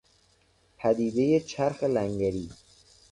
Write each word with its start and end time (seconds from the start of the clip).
پدیدهی 0.77 1.39
چرخ 1.39 1.83
لنگری 1.83 2.49